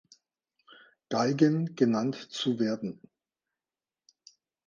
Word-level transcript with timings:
Geigen 1.09 1.75
genannt 1.75 2.15
zu 2.15 2.59
werden. 2.59 2.99